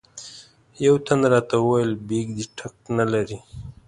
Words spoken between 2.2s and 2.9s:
دې ټګ